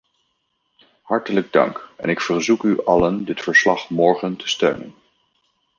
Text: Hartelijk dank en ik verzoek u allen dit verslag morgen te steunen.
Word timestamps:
Hartelijk 1.03 1.51
dank 1.51 1.89
en 1.97 2.09
ik 2.09 2.21
verzoek 2.21 2.63
u 2.63 2.85
allen 2.85 3.25
dit 3.25 3.41
verslag 3.41 3.89
morgen 3.89 4.35
te 4.35 4.47
steunen. 4.47 4.95